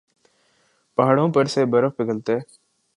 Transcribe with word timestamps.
پہاڑوں 0.97 1.27
پر 1.33 1.45
سے 1.53 1.65
برف 1.65 1.95
پگھلتے 1.97 2.37